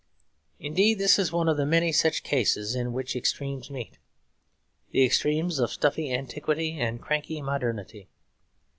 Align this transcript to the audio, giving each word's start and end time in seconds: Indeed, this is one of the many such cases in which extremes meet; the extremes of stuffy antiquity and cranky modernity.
Indeed, 0.57 0.97
this 0.97 1.19
is 1.19 1.31
one 1.31 1.47
of 1.47 1.57
the 1.57 1.65
many 1.67 1.91
such 1.91 2.23
cases 2.23 2.73
in 2.73 2.91
which 2.91 3.15
extremes 3.15 3.69
meet; 3.69 3.99
the 4.89 5.05
extremes 5.05 5.59
of 5.59 5.71
stuffy 5.71 6.11
antiquity 6.11 6.79
and 6.79 6.99
cranky 6.99 7.39
modernity. 7.39 8.09